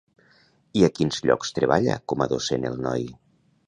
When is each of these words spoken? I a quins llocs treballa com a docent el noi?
I 0.79 0.83
a 0.87 0.89
quins 0.95 1.21
llocs 1.27 1.55
treballa 1.59 2.01
com 2.11 2.27
a 2.29 2.33
docent 2.35 2.71
el 2.73 2.85
noi? 2.91 3.11